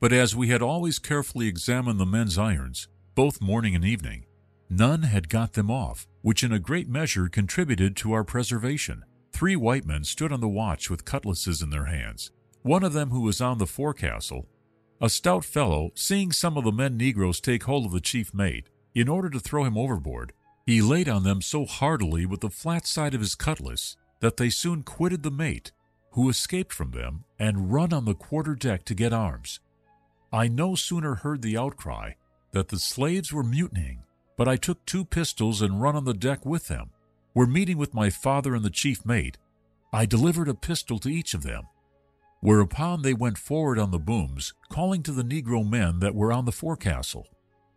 But 0.00 0.12
as 0.12 0.36
we 0.36 0.48
had 0.48 0.62
always 0.62 0.98
carefully 0.98 1.48
examined 1.48 1.98
the 1.98 2.06
men's 2.06 2.38
irons, 2.38 2.88
both 3.14 3.40
morning 3.40 3.74
and 3.74 3.84
evening, 3.84 4.26
none 4.70 5.02
had 5.02 5.28
got 5.28 5.54
them 5.54 5.70
off, 5.70 6.06
which 6.22 6.44
in 6.44 6.52
a 6.52 6.58
great 6.58 6.88
measure 6.88 7.28
contributed 7.28 7.96
to 7.96 8.12
our 8.12 8.24
preservation. 8.24 9.04
Three 9.32 9.56
white 9.56 9.84
men 9.84 10.04
stood 10.04 10.32
on 10.32 10.40
the 10.40 10.48
watch 10.48 10.90
with 10.90 11.04
cutlasses 11.04 11.62
in 11.62 11.70
their 11.70 11.86
hands. 11.86 12.30
One 12.62 12.82
of 12.82 12.92
them, 12.92 13.10
who 13.10 13.20
was 13.20 13.40
on 13.40 13.58
the 13.58 13.66
forecastle, 13.66 14.46
a 15.00 15.08
stout 15.08 15.44
fellow, 15.44 15.92
seeing 15.94 16.32
some 16.32 16.56
of 16.56 16.64
the 16.64 16.72
men 16.72 16.96
Negroes 16.96 17.40
take 17.40 17.64
hold 17.64 17.86
of 17.86 17.92
the 17.92 18.00
chief 18.00 18.34
mate, 18.34 18.68
in 18.94 19.08
order 19.08 19.30
to 19.30 19.38
throw 19.38 19.64
him 19.64 19.78
overboard, 19.78 20.32
he 20.66 20.82
laid 20.82 21.08
on 21.08 21.22
them 21.22 21.40
so 21.40 21.64
heartily 21.64 22.26
with 22.26 22.40
the 22.40 22.50
flat 22.50 22.86
side 22.86 23.14
of 23.14 23.20
his 23.20 23.34
cutlass 23.34 23.96
that 24.20 24.36
they 24.36 24.50
soon 24.50 24.82
quitted 24.82 25.22
the 25.22 25.30
mate, 25.30 25.72
who 26.12 26.28
escaped 26.28 26.72
from 26.72 26.90
them 26.90 27.24
and 27.38 27.72
run 27.72 27.92
on 27.92 28.04
the 28.04 28.14
quarter 28.14 28.54
deck 28.54 28.84
to 28.84 28.94
get 28.94 29.12
arms. 29.12 29.60
I 30.32 30.48
no 30.48 30.74
sooner 30.74 31.16
heard 31.16 31.42
the 31.42 31.56
outcry 31.56 32.12
that 32.52 32.68
the 32.68 32.78
slaves 32.78 33.32
were 33.32 33.44
mutinying, 33.44 34.02
but 34.36 34.48
I 34.48 34.56
took 34.56 34.84
two 34.84 35.04
pistols 35.04 35.62
and 35.62 35.80
run 35.80 35.96
on 35.96 36.04
the 36.04 36.14
deck 36.14 36.44
with 36.44 36.68
them. 36.68 36.90
Were 37.34 37.46
meeting 37.46 37.78
with 37.78 37.94
my 37.94 38.10
father 38.10 38.54
and 38.54 38.64
the 38.64 38.70
chief 38.70 39.06
mate. 39.06 39.38
I 39.92 40.06
delivered 40.06 40.48
a 40.48 40.54
pistol 40.54 40.98
to 40.98 41.08
each 41.08 41.34
of 41.34 41.44
them. 41.44 41.64
Whereupon 42.40 43.02
they 43.02 43.14
went 43.14 43.38
forward 43.38 43.78
on 43.78 43.90
the 43.90 43.98
booms, 43.98 44.54
calling 44.68 45.02
to 45.02 45.12
the 45.12 45.24
negro 45.24 45.68
men 45.68 45.98
that 46.00 46.14
were 46.14 46.32
on 46.32 46.44
the 46.44 46.52
forecastle. 46.52 47.26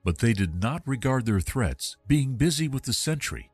But 0.03 0.19
they 0.19 0.33
did 0.33 0.61
not 0.61 0.87
regard 0.87 1.25
their 1.25 1.39
threats, 1.39 1.97
being 2.07 2.35
busy 2.35 2.67
with 2.67 2.83
the 2.83 2.93
sentry, 2.93 3.49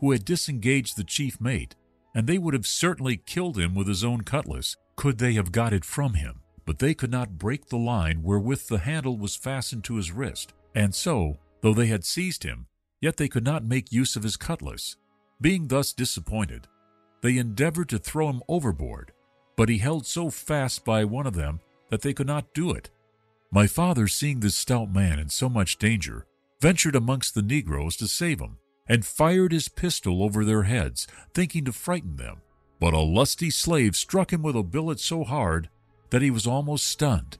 who 0.00 0.12
had 0.12 0.24
disengaged 0.24 0.96
the 0.96 1.04
chief 1.04 1.40
mate, 1.40 1.74
and 2.14 2.26
they 2.26 2.38
would 2.38 2.54
have 2.54 2.66
certainly 2.66 3.16
killed 3.16 3.58
him 3.58 3.74
with 3.74 3.86
his 3.86 4.04
own 4.04 4.22
cutlass, 4.22 4.76
could 4.96 5.18
they 5.18 5.34
have 5.34 5.52
got 5.52 5.72
it 5.72 5.84
from 5.84 6.14
him. 6.14 6.40
But 6.64 6.78
they 6.78 6.94
could 6.94 7.10
not 7.10 7.38
break 7.38 7.68
the 7.68 7.78
line 7.78 8.22
wherewith 8.22 8.68
the 8.68 8.78
handle 8.78 9.16
was 9.16 9.36
fastened 9.36 9.84
to 9.84 9.96
his 9.96 10.12
wrist, 10.12 10.52
and 10.74 10.94
so, 10.94 11.38
though 11.62 11.74
they 11.74 11.86
had 11.86 12.04
seized 12.04 12.42
him, 12.42 12.66
yet 13.00 13.16
they 13.16 13.28
could 13.28 13.44
not 13.44 13.64
make 13.64 13.92
use 13.92 14.16
of 14.16 14.22
his 14.22 14.36
cutlass. 14.36 14.96
Being 15.40 15.68
thus 15.68 15.92
disappointed, 15.92 16.66
they 17.22 17.38
endeavored 17.38 17.88
to 17.90 17.98
throw 17.98 18.28
him 18.28 18.42
overboard, 18.48 19.12
but 19.58 19.68
he 19.68 19.78
held 19.78 20.06
so 20.06 20.30
fast 20.30 20.84
by 20.84 21.04
one 21.04 21.26
of 21.26 21.34
them 21.34 21.58
that 21.90 22.02
they 22.02 22.14
could 22.14 22.28
not 22.28 22.54
do 22.54 22.70
it. 22.70 22.90
My 23.50 23.66
father, 23.66 24.06
seeing 24.06 24.38
this 24.38 24.54
stout 24.54 24.92
man 24.92 25.18
in 25.18 25.30
so 25.30 25.48
much 25.48 25.78
danger, 25.78 26.26
ventured 26.60 26.94
amongst 26.94 27.34
the 27.34 27.42
negroes 27.42 27.96
to 27.96 28.06
save 28.06 28.38
him, 28.38 28.58
and 28.88 29.04
fired 29.04 29.50
his 29.50 29.68
pistol 29.68 30.22
over 30.22 30.44
their 30.44 30.62
heads, 30.62 31.08
thinking 31.34 31.64
to 31.64 31.72
frighten 31.72 32.14
them. 32.14 32.40
But 32.78 32.94
a 32.94 33.00
lusty 33.00 33.50
slave 33.50 33.96
struck 33.96 34.32
him 34.32 34.42
with 34.42 34.54
a 34.54 34.62
billet 34.62 35.00
so 35.00 35.24
hard 35.24 35.68
that 36.10 36.22
he 36.22 36.30
was 36.30 36.46
almost 36.46 36.86
stunned. 36.86 37.38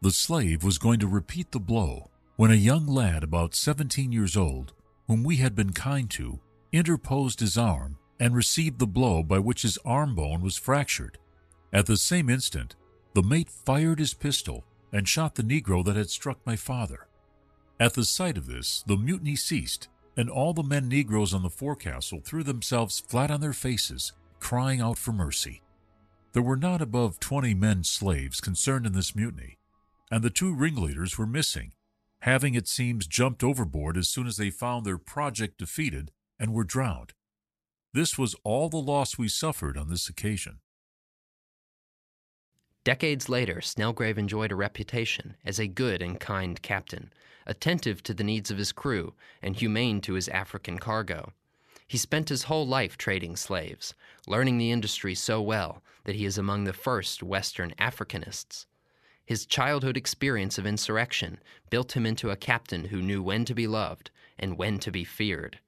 The 0.00 0.10
slave 0.10 0.64
was 0.64 0.78
going 0.78 1.00
to 1.00 1.06
repeat 1.06 1.52
the 1.52 1.60
blow 1.60 2.08
when 2.36 2.50
a 2.50 2.54
young 2.54 2.86
lad 2.86 3.22
about 3.22 3.54
seventeen 3.54 4.10
years 4.10 4.38
old, 4.38 4.72
whom 5.06 5.22
we 5.22 5.36
had 5.36 5.54
been 5.54 5.74
kind 5.74 6.08
to, 6.12 6.40
interposed 6.72 7.40
his 7.40 7.58
arm 7.58 7.98
and 8.18 8.34
received 8.34 8.78
the 8.78 8.86
blow 8.86 9.22
by 9.22 9.38
which 9.38 9.62
his 9.62 9.76
arm 9.84 10.14
bone 10.14 10.40
was 10.40 10.56
fractured. 10.56 11.18
At 11.72 11.86
the 11.86 11.96
same 11.96 12.30
instant, 12.30 12.76
the 13.14 13.22
mate 13.22 13.50
fired 13.50 13.98
his 13.98 14.14
pistol 14.14 14.64
and 14.92 15.08
shot 15.08 15.34
the 15.34 15.42
Negro 15.42 15.84
that 15.84 15.96
had 15.96 16.10
struck 16.10 16.38
my 16.46 16.56
father. 16.56 17.06
At 17.78 17.94
the 17.94 18.04
sight 18.04 18.38
of 18.38 18.46
this, 18.46 18.82
the 18.86 18.96
mutiny 18.96 19.36
ceased, 19.36 19.88
and 20.16 20.28
all 20.30 20.52
the 20.52 20.62
men 20.62 20.88
Negroes 20.88 21.34
on 21.34 21.42
the 21.42 21.50
forecastle 21.50 22.20
threw 22.24 22.42
themselves 22.42 23.00
flat 23.00 23.30
on 23.30 23.40
their 23.40 23.52
faces, 23.52 24.12
crying 24.40 24.80
out 24.80 24.98
for 24.98 25.12
mercy. 25.12 25.62
There 26.32 26.42
were 26.42 26.56
not 26.56 26.82
above 26.82 27.20
twenty 27.20 27.54
men 27.54 27.84
slaves 27.84 28.40
concerned 28.40 28.86
in 28.86 28.92
this 28.94 29.14
mutiny, 29.14 29.58
and 30.10 30.24
the 30.24 30.30
two 30.30 30.54
ringleaders 30.54 31.18
were 31.18 31.26
missing, 31.26 31.72
having, 32.20 32.54
it 32.54 32.66
seems, 32.66 33.06
jumped 33.06 33.44
overboard 33.44 33.96
as 33.96 34.08
soon 34.08 34.26
as 34.26 34.38
they 34.38 34.50
found 34.50 34.84
their 34.84 34.98
project 34.98 35.58
defeated 35.58 36.10
and 36.38 36.52
were 36.52 36.64
drowned. 36.64 37.12
This 37.92 38.18
was 38.18 38.34
all 38.42 38.68
the 38.68 38.76
loss 38.78 39.18
we 39.18 39.28
suffered 39.28 39.76
on 39.76 39.88
this 39.88 40.08
occasion. 40.08 40.58
Decades 42.88 43.28
later, 43.28 43.60
Snelgrave 43.60 44.16
enjoyed 44.16 44.50
a 44.50 44.56
reputation 44.56 45.36
as 45.44 45.58
a 45.58 45.66
good 45.66 46.00
and 46.00 46.18
kind 46.18 46.62
captain, 46.62 47.12
attentive 47.44 48.02
to 48.04 48.14
the 48.14 48.24
needs 48.24 48.50
of 48.50 48.56
his 48.56 48.72
crew 48.72 49.12
and 49.42 49.54
humane 49.54 50.00
to 50.00 50.14
his 50.14 50.26
African 50.28 50.78
cargo. 50.78 51.34
He 51.86 51.98
spent 51.98 52.30
his 52.30 52.44
whole 52.44 52.66
life 52.66 52.96
trading 52.96 53.36
slaves, 53.36 53.94
learning 54.26 54.56
the 54.56 54.70
industry 54.70 55.14
so 55.14 55.42
well 55.42 55.82
that 56.04 56.16
he 56.16 56.24
is 56.24 56.38
among 56.38 56.64
the 56.64 56.72
first 56.72 57.22
Western 57.22 57.74
Africanists. 57.78 58.64
His 59.26 59.44
childhood 59.44 59.98
experience 59.98 60.56
of 60.56 60.64
insurrection 60.66 61.40
built 61.68 61.94
him 61.94 62.06
into 62.06 62.30
a 62.30 62.36
captain 62.36 62.86
who 62.86 63.02
knew 63.02 63.22
when 63.22 63.44
to 63.44 63.54
be 63.54 63.66
loved 63.66 64.10
and 64.38 64.56
when 64.56 64.78
to 64.78 64.90
be 64.90 65.04
feared. 65.04 65.58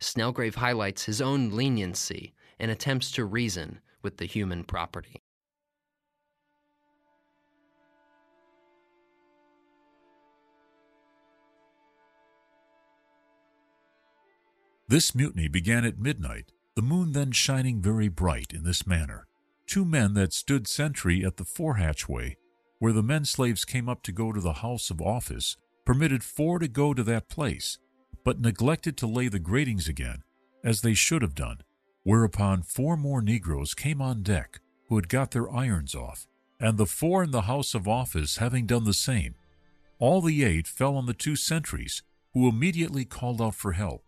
Snelgrave 0.00 0.56
highlights 0.56 1.06
his 1.06 1.22
own 1.22 1.48
leniency 1.48 2.34
and 2.58 2.70
attempts 2.70 3.10
to 3.12 3.24
reason 3.24 3.80
with 4.02 4.18
the 4.18 4.26
human 4.26 4.64
property. 4.64 5.22
This 14.88 15.14
mutiny 15.14 15.48
began 15.48 15.84
at 15.84 15.98
midnight, 15.98 16.50
the 16.74 16.80
moon 16.80 17.12
then 17.12 17.30
shining 17.32 17.82
very 17.82 18.08
bright 18.08 18.54
in 18.54 18.64
this 18.64 18.86
manner. 18.86 19.26
Two 19.66 19.84
men 19.84 20.14
that 20.14 20.32
stood 20.32 20.66
sentry 20.66 21.22
at 21.26 21.36
the 21.36 21.44
fore 21.44 21.74
hatchway, 21.74 22.38
where 22.78 22.94
the 22.94 23.02
men 23.02 23.26
slaves 23.26 23.66
came 23.66 23.86
up 23.86 24.02
to 24.04 24.12
go 24.12 24.32
to 24.32 24.40
the 24.40 24.54
house 24.54 24.88
of 24.88 25.02
office, 25.02 25.58
permitted 25.84 26.24
four 26.24 26.58
to 26.58 26.68
go 26.68 26.94
to 26.94 27.02
that 27.02 27.28
place, 27.28 27.76
but 28.24 28.40
neglected 28.40 28.96
to 28.96 29.06
lay 29.06 29.28
the 29.28 29.38
gratings 29.38 29.88
again, 29.88 30.22
as 30.64 30.80
they 30.80 30.94
should 30.94 31.20
have 31.20 31.34
done, 31.34 31.58
whereupon 32.02 32.62
four 32.62 32.96
more 32.96 33.20
negroes 33.20 33.74
came 33.74 34.00
on 34.00 34.22
deck 34.22 34.58
who 34.88 34.96
had 34.96 35.10
got 35.10 35.32
their 35.32 35.52
irons 35.52 35.94
off, 35.94 36.26
and 36.58 36.78
the 36.78 36.86
four 36.86 37.22
in 37.22 37.30
the 37.30 37.42
house 37.42 37.74
of 37.74 37.86
office 37.86 38.38
having 38.38 38.64
done 38.64 38.84
the 38.84 38.94
same. 38.94 39.34
All 39.98 40.22
the 40.22 40.44
eight 40.44 40.66
fell 40.66 40.96
on 40.96 41.04
the 41.04 41.12
two 41.12 41.36
sentries, 41.36 42.02
who 42.32 42.48
immediately 42.48 43.04
called 43.04 43.42
out 43.42 43.54
for 43.54 43.72
help. 43.72 44.07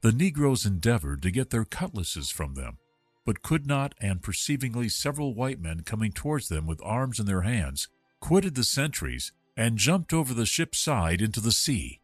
The 0.00 0.12
negroes 0.12 0.64
endeavored 0.64 1.22
to 1.22 1.30
get 1.30 1.50
their 1.50 1.64
cutlasses 1.64 2.30
from 2.30 2.54
them, 2.54 2.78
but 3.24 3.42
could 3.42 3.66
not, 3.66 3.94
and 4.00 4.22
perceivingly 4.22 4.88
several 4.88 5.34
white 5.34 5.60
men 5.60 5.80
coming 5.80 6.12
towards 6.12 6.48
them 6.48 6.66
with 6.66 6.80
arms 6.84 7.18
in 7.18 7.26
their 7.26 7.42
hands, 7.42 7.88
quitted 8.20 8.54
the 8.54 8.64
sentries 8.64 9.32
and 9.56 9.76
jumped 9.76 10.12
over 10.12 10.32
the 10.32 10.46
ship's 10.46 10.78
side 10.78 11.20
into 11.20 11.40
the 11.40 11.52
sea. 11.52 12.00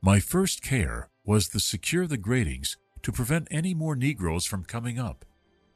My 0.00 0.20
first 0.20 0.62
care 0.62 1.10
was 1.24 1.48
to 1.48 1.58
secure 1.58 2.06
the 2.06 2.16
gratings 2.16 2.76
to 3.02 3.10
prevent 3.10 3.48
any 3.50 3.74
more 3.74 3.96
negroes 3.96 4.46
from 4.46 4.64
coming 4.64 4.98
up, 4.98 5.24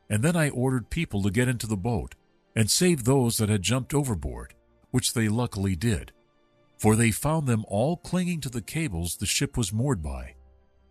and 0.08 0.22
then 0.22 0.36
I 0.36 0.50
ordered 0.50 0.88
people 0.88 1.22
to 1.22 1.30
get 1.30 1.48
into 1.48 1.66
the 1.66 1.76
boat 1.76 2.14
and 2.54 2.70
save 2.70 3.04
those 3.04 3.38
that 3.38 3.48
had 3.48 3.62
jumped 3.62 3.92
overboard, 3.92 4.54
which 4.92 5.14
they 5.14 5.28
luckily 5.28 5.74
did, 5.74 6.12
for 6.78 6.94
they 6.94 7.10
found 7.10 7.48
them 7.48 7.64
all 7.66 7.96
clinging 7.96 8.40
to 8.42 8.48
the 8.48 8.62
cables 8.62 9.16
the 9.16 9.26
ship 9.26 9.56
was 9.56 9.72
moored 9.72 10.02
by. 10.02 10.34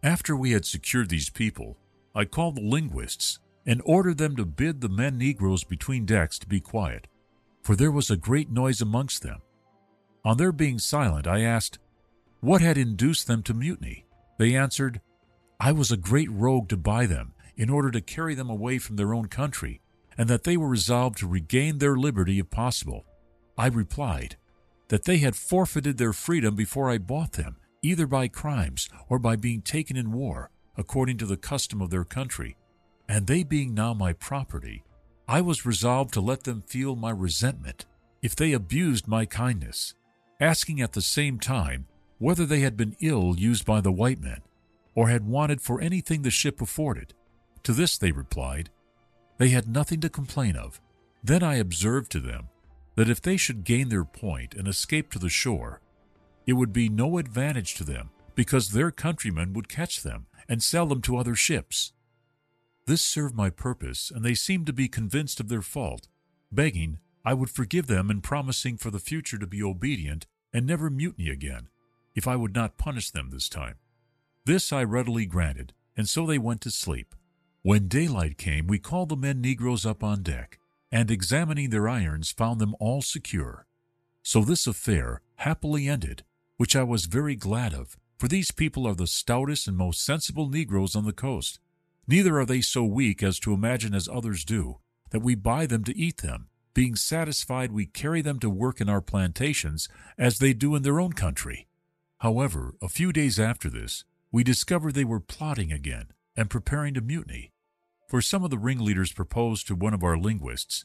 After 0.01 0.36
we 0.36 0.51
had 0.51 0.65
secured 0.65 1.10
these 1.10 1.29
people, 1.29 1.77
I 2.15 2.25
called 2.25 2.56
the 2.56 2.62
linguists 2.62 3.39
and 3.65 3.82
ordered 3.86 4.18
them 4.18 4.36
to 4.38 4.46
bid 4.46 4.82
the 4.82 4.89
men 4.89 5.18
Negroes 5.18 5.63
between 5.63 6.06
decks 6.06 6.39
to 6.39 6.48
be 6.48 6.62
quiet, 6.62 7.08
for 7.62 7.75
there 7.75 7.91
was 7.91 8.10
a 8.10 8.18
great 8.18 8.50
noise 8.50 8.82
amongst 8.82 9.24
them. 9.24 9.41
On 10.24 10.38
their 10.38 10.51
being 10.51 10.79
silent, 10.79 11.27
I 11.27 11.41
asked, 11.41 11.79
What 12.39 12.62
had 12.62 12.77
induced 12.77 13.27
them 13.27 13.44
to 13.44 13.53
mutiny? 13.53 14.06
They 14.38 14.56
answered, 14.56 15.01
I 15.60 15.74
was 15.74 15.91
a 15.91 15.98
great 15.98 16.32
rogue 16.32 16.70
to 16.70 16.77
buy 16.77 17.06
them, 17.06 17.34
in 17.58 17.70
order 17.70 17.91
to 17.91 18.00
carry 18.00 18.36
them 18.36 18.50
away 18.50 18.77
from 18.77 18.96
their 18.96 19.13
own 19.13 19.27
country, 19.27 19.82
and 20.18 20.29
that 20.29 20.46
they 20.46 20.56
were 20.56 20.70
resolved 20.70 21.18
to 21.18 21.27
regain 21.27 21.77
their 21.79 21.98
liberty 21.98 22.39
if 22.39 22.50
possible. 22.50 23.06
I 23.58 23.68
replied, 23.68 24.38
that 24.88 25.03
they 25.03 25.18
had 25.18 25.36
forfeited 25.36 25.98
their 25.98 26.13
freedom 26.13 26.56
before 26.56 26.89
I 26.89 26.98
bought 26.98 27.34
them, 27.34 27.58
either 27.81 28.07
by 28.07 28.27
crimes 28.27 28.89
or 29.07 29.19
by 29.19 29.36
being 29.36 29.62
taken 29.62 29.95
in 29.95 30.12
war, 30.12 30.50
according 30.77 31.17
to 31.17 31.25
the 31.25 31.38
custom 31.38 31.81
of 31.81 31.89
their 31.89 32.03
country. 32.03 32.55
And 33.07 33.27
they 33.27 33.43
being 33.43 33.74
now 33.74 33.93
my 33.93 34.13
property, 34.13 34.83
I 35.27 35.41
was 35.41 35.65
resolved 35.65 36.13
to 36.13 36.21
let 36.21 36.43
them 36.43 36.62
feel 36.62 36.95
my 36.95 37.12
resentment 37.12 37.86
if 38.21 38.36
they 38.36 38.51
abused 38.51 39.07
my 39.07 39.25
kindness, 39.25 39.93
asking 40.39 40.81
at 40.81 40.93
the 40.93 41.01
same 41.01 41.39
time 41.39 41.88
whether 42.17 42.45
they 42.45 42.59
had 42.59 42.75
been 42.75 42.95
ill 43.00 43.36
used 43.38 43.65
by 43.65 43.81
the 43.81 43.91
white 43.91 44.19
men, 44.19 44.41
or 44.93 45.09
had 45.09 45.25
wanted 45.25 45.62
for 45.62 45.79
anything 45.79 46.21
the 46.21 46.31
ship 46.31 46.62
afforded. 46.62 47.13
To 47.63 47.74
this 47.74 47.98
they 47.98 48.12
replied, 48.12 48.69
they 49.38 49.50
had 49.50 49.69
nothing 49.69 50.01
to 50.01 50.09
complain 50.09 50.55
of. 50.55 50.81
Then 51.24 51.43
I 51.43 51.55
observed 51.55 52.12
to 52.12 52.19
them 52.19 52.50
that 52.95 53.09
if 53.09 53.21
they 53.21 53.38
should 53.38 53.63
gain 53.63 53.89
their 53.89 54.03
point 54.03 54.53
and 54.53 54.67
escape 54.67 55.12
to 55.12 55.19
the 55.19 55.29
shore, 55.29 55.79
it 56.46 56.53
would 56.53 56.74
be 56.74 56.89
no 56.89 57.17
advantage 57.17 57.75
to 57.75 57.84
them, 57.84 58.10
because 58.36 58.69
their 58.69 58.91
countrymen 58.91 59.53
would 59.53 59.69
catch 59.69 60.01
them 60.01 60.27
and 60.48 60.63
sell 60.63 60.88
them 60.88 61.01
to 61.01 61.17
other 61.17 61.36
ships. 61.36 61.93
This 62.86 63.01
served 63.01 63.36
my 63.36 63.50
purpose, 63.50 64.12
and 64.13 64.25
they 64.25 64.34
seemed 64.34 64.65
to 64.65 64.74
be 64.74 64.88
convinced 64.88 65.39
of 65.39 65.48
their 65.48 65.62
fault, 65.62 66.08
begging 66.51 67.00
I 67.25 67.34
would 67.34 67.50
forgive 67.50 67.88
them 67.88 68.10
and 68.10 68.24
promising 68.24 68.77
for 68.77 68.89
the 68.89 69.00
future 69.00 69.38
to 69.38 69.46
be 69.46 69.62
obedient 69.62 70.25
and 70.53 70.65
never 70.65 70.89
mutiny 70.89 71.29
again, 71.29 71.69
if 72.15 72.27
I 72.27 72.36
would 72.36 72.55
not 72.55 72.77
punish 72.77 73.12
them 73.12 73.29
this 73.29 73.50
time. 73.50 73.75
This 74.46 74.74
I 74.74 74.84
readily 74.84 75.25
granted, 75.25 75.74
and 75.96 76.10
so 76.10 76.25
they 76.25 76.38
went 76.38 76.62
to 76.62 76.72
sleep. 76.72 77.13
When 77.62 77.88
daylight 77.88 78.38
came, 78.38 78.67
we 78.67 78.79
called 78.79 79.10
the 79.10 79.17
men 79.17 79.41
Negroes 79.41 79.86
up 79.86 80.03
on 80.03 80.24
deck, 80.24 80.58
and 80.91 81.12
examining 81.12 81.69
their 81.69 81.89
irons, 81.89 82.31
found 82.31 82.60
them 82.60 82.74
all 82.79 83.01
secure. 83.01 83.67
So 84.24 84.41
this 84.41 84.65
affair 84.65 85.22
happily 85.36 85.88
ended, 85.88 86.24
which 86.59 86.75
I 86.75 86.83
was 86.83 87.05
very 87.05 87.37
glad 87.37 87.73
of, 87.73 87.95
for 88.17 88.27
these 88.27 88.51
people 88.51 88.85
are 88.85 88.93
the 88.93 89.07
stoutest 89.07 89.65
and 89.69 89.77
most 89.77 90.03
sensible 90.03 90.49
Negroes 90.49 90.93
on 90.93 91.05
the 91.05 91.13
coast. 91.13 91.57
Neither 92.05 92.37
are 92.37 92.45
they 92.45 92.59
so 92.59 92.83
weak 92.83 93.23
as 93.23 93.39
to 93.39 93.53
imagine 93.53 93.95
as 93.95 94.09
others 94.09 94.43
do, 94.43 94.79
that 95.11 95.21
we 95.21 95.35
buy 95.35 95.65
them 95.65 95.85
to 95.85 95.97
eat 95.97 96.17
them, 96.17 96.49
being 96.73 96.97
satisfied 96.97 97.71
we 97.71 97.85
carry 97.85 98.21
them 98.21 98.39
to 98.39 98.49
work 98.49 98.81
in 98.81 98.89
our 98.89 98.99
plantations 98.99 99.87
as 100.17 100.39
they 100.39 100.51
do 100.51 100.75
in 100.75 100.83
their 100.83 100.99
own 100.99 101.13
country. 101.13 101.69
However, 102.17 102.75
a 102.81 102.89
few 102.89 103.13
days 103.13 103.39
after 103.39 103.69
this, 103.69 104.03
we 104.29 104.43
discovered 104.43 104.95
they 104.95 105.05
were 105.05 105.21
plotting 105.21 105.71
again 105.71 106.07
and 106.35 106.49
preparing 106.49 106.93
to 106.95 107.01
mutiny. 107.01 107.53
For 108.09 108.21
some 108.21 108.43
of 108.43 108.49
the 108.49 108.57
ringleaders 108.57 109.13
proposed 109.13 109.65
to 109.67 109.75
one 109.75 109.93
of 109.93 110.03
our 110.03 110.17
linguists 110.17 110.83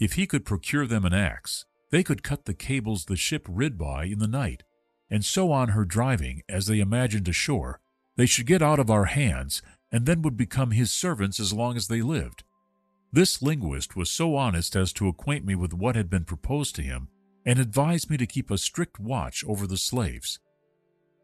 if 0.00 0.14
he 0.14 0.26
could 0.26 0.44
procure 0.44 0.88
them 0.88 1.04
an 1.04 1.14
axe, 1.14 1.66
they 1.92 2.02
could 2.02 2.24
cut 2.24 2.46
the 2.46 2.54
cables 2.54 3.04
the 3.04 3.14
ship 3.14 3.46
rid 3.48 3.78
by 3.78 4.06
in 4.06 4.18
the 4.18 4.26
night, 4.26 4.64
and 5.10 5.24
so 5.24 5.52
on 5.52 5.68
her 5.68 5.84
driving, 5.84 6.42
as 6.48 6.66
they 6.66 6.80
imagined 6.80 7.28
ashore, 7.28 7.80
they 8.16 8.26
should 8.26 8.46
get 8.46 8.62
out 8.62 8.78
of 8.78 8.90
our 8.90 9.06
hands 9.06 9.62
and 9.90 10.06
then 10.06 10.22
would 10.22 10.36
become 10.36 10.70
his 10.70 10.90
servants 10.90 11.38
as 11.38 11.52
long 11.52 11.76
as 11.76 11.88
they 11.88 12.02
lived. 12.02 12.44
This 13.12 13.40
linguist 13.42 13.94
was 13.94 14.10
so 14.10 14.34
honest 14.34 14.74
as 14.74 14.92
to 14.94 15.08
acquaint 15.08 15.44
me 15.44 15.54
with 15.54 15.72
what 15.72 15.94
had 15.94 16.10
been 16.10 16.24
proposed 16.24 16.74
to 16.76 16.82
him 16.82 17.08
and 17.46 17.58
advised 17.58 18.10
me 18.10 18.16
to 18.16 18.26
keep 18.26 18.50
a 18.50 18.58
strict 18.58 18.98
watch 18.98 19.44
over 19.46 19.66
the 19.66 19.76
slaves. 19.76 20.40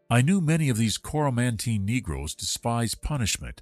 I 0.09 0.21
knew 0.21 0.39
many 0.39 0.69
of 0.69 0.77
these 0.77 0.97
Coromantine 0.97 1.85
Negroes 1.85 2.35
despise 2.35 2.95
punishment. 2.95 3.61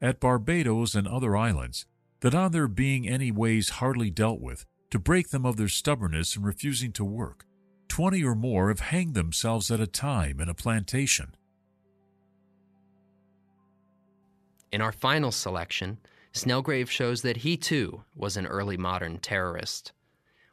At 0.00 0.20
Barbados 0.20 0.94
and 0.94 1.08
other 1.08 1.36
islands, 1.36 1.86
that 2.20 2.34
on 2.34 2.52
their 2.52 2.68
being 2.68 3.08
any 3.08 3.30
ways 3.30 3.70
hardly 3.70 4.10
dealt 4.10 4.40
with, 4.40 4.66
to 4.90 4.98
break 4.98 5.30
them 5.30 5.46
of 5.46 5.56
their 5.56 5.68
stubbornness 5.68 6.36
in 6.36 6.42
refusing 6.42 6.92
to 6.92 7.04
work, 7.04 7.45
twenty 7.96 8.22
or 8.22 8.34
more 8.34 8.68
have 8.68 8.80
hanged 8.80 9.14
themselves 9.14 9.70
at 9.70 9.80
a 9.80 9.86
time 9.86 10.38
in 10.38 10.50
a 10.50 10.54
plantation. 10.54 11.34
In 14.70 14.82
our 14.82 14.92
final 14.92 15.32
selection, 15.32 15.96
Snelgrave 16.34 16.90
shows 16.90 17.22
that 17.22 17.38
he 17.38 17.56
too 17.56 18.04
was 18.14 18.36
an 18.36 18.46
early 18.46 18.76
modern 18.76 19.16
terrorist. 19.16 19.92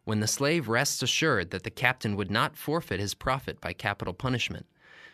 When 0.06 0.22
the 0.22 0.26
slave 0.26 0.70
rests 0.70 1.04
assured 1.04 1.52
that 1.52 1.64
the 1.64 1.70
captain 1.70 2.16
would 2.16 2.32
not 2.32 2.56
forfeit 2.56 3.02
his 3.02 3.14
profit 3.14 3.60
by 3.60 3.74
capital 3.74 4.14
punishment, 4.14 4.66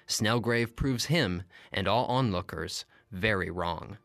Snelgrave 0.05 0.75
proves 0.75 1.05
him 1.05 1.41
and 1.71 1.88
all 1.88 2.05
onlookers 2.05 2.86
very 3.12 3.50
wrong. 3.50 3.98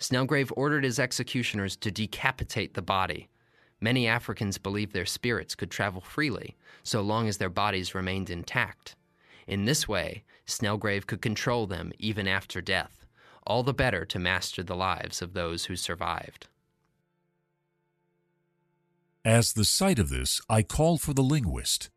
Snelgrave 0.00 0.52
ordered 0.56 0.82
his 0.82 0.98
executioners 0.98 1.76
to 1.76 1.92
decapitate 1.92 2.74
the 2.74 2.82
body. 2.82 3.28
Many 3.80 4.06
Africans 4.06 4.58
believed 4.58 4.92
their 4.92 5.06
spirits 5.06 5.54
could 5.54 5.70
travel 5.70 6.00
freely 6.00 6.56
so 6.82 7.00
long 7.02 7.28
as 7.28 7.38
their 7.38 7.50
bodies 7.50 7.94
remained 7.94 8.30
intact. 8.30 8.96
In 9.46 9.64
this 9.64 9.86
way, 9.86 10.24
Snelgrave 10.46 11.06
could 11.06 11.20
control 11.20 11.66
them 11.66 11.92
even 11.98 12.26
after 12.26 12.60
death, 12.60 13.06
all 13.46 13.62
the 13.62 13.74
better 13.74 14.04
to 14.06 14.18
master 14.18 14.62
the 14.62 14.76
lives 14.76 15.20
of 15.20 15.32
those 15.32 15.66
who 15.66 15.76
survived. 15.76 16.48
As 19.24 19.52
the 19.52 19.64
sight 19.64 19.98
of 19.98 20.08
this, 20.08 20.40
I 20.48 20.62
called 20.62 21.02
for 21.02 21.12
the 21.12 21.22
linguist 21.22 21.90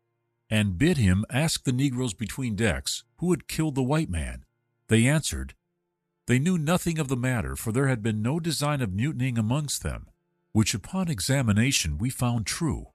and 0.50 0.76
bid 0.76 0.96
him 0.96 1.24
ask 1.30 1.62
the 1.62 1.72
Negroes 1.72 2.12
between 2.12 2.56
decks 2.56 3.04
who 3.18 3.30
had 3.30 3.46
killed 3.46 3.76
the 3.76 3.82
white 3.82 4.10
man. 4.10 4.44
They 4.88 5.06
answered, 5.06 5.54
They 6.26 6.40
knew 6.40 6.58
nothing 6.58 6.98
of 6.98 7.06
the 7.06 7.16
matter, 7.16 7.54
for 7.54 7.70
there 7.70 7.86
had 7.86 8.02
been 8.02 8.20
no 8.20 8.40
design 8.40 8.80
of 8.80 8.92
mutinying 8.92 9.38
amongst 9.38 9.84
them, 9.84 10.08
which 10.52 10.74
upon 10.74 11.08
examination 11.08 11.98
we 11.98 12.10
found 12.10 12.46
true. 12.46 12.86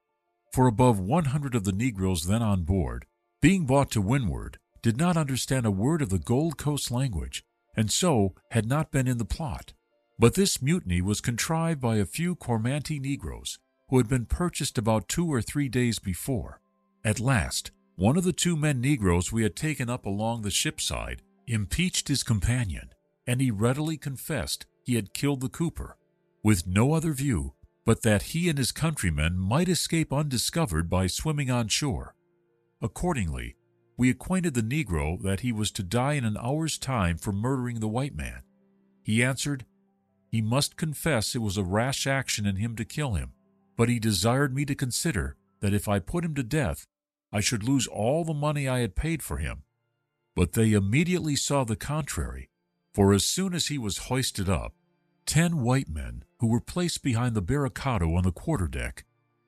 For 0.54 0.68
above 0.68 1.00
one 1.00 1.26
hundred 1.26 1.56
of 1.56 1.64
the 1.64 1.72
Negroes 1.72 2.26
then 2.26 2.42
on 2.42 2.64
board, 2.64 3.06
being 3.42 3.66
brought 3.66 3.92
to 3.92 4.02
windward, 4.02 4.58
did 4.82 4.98
not 4.98 5.18
understand 5.18 5.66
a 5.66 5.72
word 5.72 6.02
of 6.02 6.10
the 6.10 6.20
Gold 6.20 6.58
Coast 6.58 6.92
language, 6.92 7.44
and 7.76 7.92
so 7.92 8.36
had 8.52 8.68
not 8.68 8.92
been 8.92 9.08
in 9.08 9.18
the 9.18 9.26
plot. 9.26 9.74
But 10.18 10.36
this 10.36 10.62
mutiny 10.62 11.02
was 11.02 11.20
contrived 11.22 11.82
by 11.82 11.98
a 11.98 12.06
few 12.06 12.36
Coromantee 12.36 13.00
Negroes, 13.00 13.60
who 13.90 13.98
had 13.98 14.08
been 14.08 14.26
purchased 14.26 14.78
about 14.78 15.10
two 15.10 15.28
or 15.32 15.42
three 15.42 15.68
days 15.68 16.00
before. 16.00 16.62
At 17.04 17.20
last, 17.20 17.72
one 17.96 18.18
of 18.18 18.24
the 18.24 18.34
two 18.34 18.56
men 18.56 18.82
Negroes 18.82 19.32
we 19.32 19.44
had 19.44 19.56
taken 19.56 19.90
up 19.90 20.06
along 20.06 20.42
the 20.42 20.52
ship's 20.52 20.86
side 20.86 21.22
impeached 21.48 22.08
his 22.08 22.24
companion, 22.24 22.90
and 23.28 23.42
he 23.42 23.52
readily 23.52 23.98
confessed 23.98 24.66
he 24.84 24.96
had 24.96 25.14
killed 25.14 25.42
the 25.42 25.50
cooper, 25.50 25.98
with 26.46 26.68
no 26.68 26.94
other 26.94 27.12
view 27.12 27.56
but 27.86 28.04
that 28.04 28.22
he 28.34 28.48
and 28.50 28.60
his 28.60 28.72
countrymen 28.72 29.36
might 29.36 29.68
escape 29.68 30.14
undiscovered 30.14 30.88
by 30.88 31.08
swimming 31.08 31.50
on 31.50 31.68
shore. 31.68 32.16
Accordingly, 32.84 33.56
we 33.98 34.12
acquainted 34.12 34.54
the 34.54 34.62
Negro 34.62 35.20
that 35.24 35.40
he 35.40 35.52
was 35.52 35.72
to 35.72 35.82
die 35.82 36.14
in 36.14 36.24
an 36.24 36.38
hour's 36.38 36.78
time 36.78 37.18
for 37.18 37.32
murdering 37.32 37.80
the 37.80 37.88
white 37.88 38.16
man. 38.16 38.44
He 39.02 39.24
answered, 39.24 39.66
he 40.32 40.40
must 40.40 40.78
confess 40.78 41.34
it 41.34 41.42
was 41.42 41.58
a 41.58 41.64
rash 41.64 42.06
action 42.06 42.46
in 42.46 42.58
him 42.58 42.76
to 42.76 42.86
kill 42.86 43.14
him, 43.14 43.32
but 43.76 43.90
he 43.90 44.00
desired 44.00 44.54
me 44.54 44.66
to 44.66 44.76
consider 44.76 45.38
that 45.62 45.74
if 45.74 45.88
I 45.88 45.98
put 45.98 46.24
him 46.24 46.36
to 46.36 46.44
death, 46.44 46.86
I 47.32 47.40
should 47.40 47.64
lose 47.64 47.88
all 47.88 48.24
the 48.24 48.34
money 48.36 48.68
I 48.68 48.80
had 48.80 48.96
paid 48.96 49.24
for 49.24 49.38
him. 49.38 49.64
But 50.36 50.54
they 50.54 50.74
immediately 50.74 51.36
saw 51.36 51.64
the 51.64 51.76
contrary, 51.76 52.50
for 52.94 53.14
as 53.14 53.26
soon 53.26 53.56
as 53.56 53.68
he 53.68 53.80
was 53.80 54.10
hoisted 54.10 54.48
up, 54.50 54.74
ten 55.26 55.62
white 55.62 55.90
men, 55.90 56.24
who 56.46 56.52
were 56.52 56.62
placed 56.62 57.02
behind 57.02 57.34
the 57.34 57.42
barricado 57.42 58.16
on 58.16 58.22
the 58.22 58.32
quarterdeck, 58.32 59.04